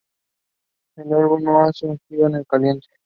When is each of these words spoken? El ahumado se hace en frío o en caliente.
El 0.95 1.13
ahumado 1.13 1.71
se 1.73 1.85
hace 1.85 1.85
en 1.91 1.99
frío 2.07 2.25
o 2.25 2.29
en 2.35 2.43
caliente. 2.45 2.87